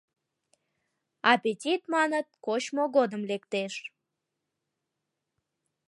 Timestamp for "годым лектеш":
2.95-3.73